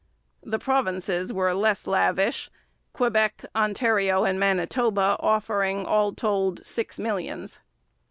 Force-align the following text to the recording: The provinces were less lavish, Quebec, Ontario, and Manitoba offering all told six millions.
The 0.43 0.57
provinces 0.57 1.31
were 1.31 1.53
less 1.53 1.85
lavish, 1.85 2.49
Quebec, 2.91 3.45
Ontario, 3.55 4.23
and 4.23 4.39
Manitoba 4.39 5.15
offering 5.19 5.85
all 5.85 6.11
told 6.11 6.65
six 6.65 6.97
millions. 6.97 7.59